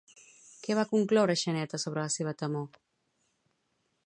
[0.67, 2.83] Què va concloure Xaneta sobre la seva temor?